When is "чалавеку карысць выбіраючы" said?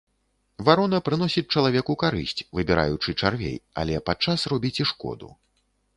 1.57-3.15